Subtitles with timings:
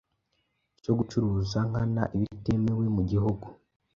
[0.81, 3.45] cyo gucuruza nkana ibitemewe mu gihugu